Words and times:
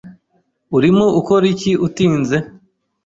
Urimo 0.77 1.05
ukora 1.19 1.45
iki 1.53 1.71
utinze? 1.87 2.37